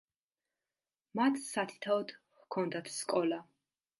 მათ 1.19 1.37
სათითაოდ 1.41 2.15
ჰქონდათ 2.39 2.93
სკოლა. 2.97 3.41